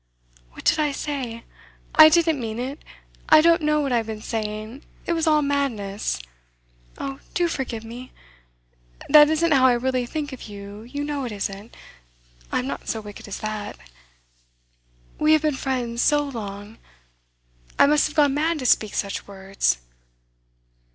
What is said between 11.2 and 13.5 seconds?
it isn't I'm not so wicked as